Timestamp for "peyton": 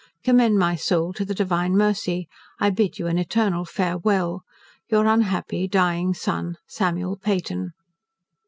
7.17-7.73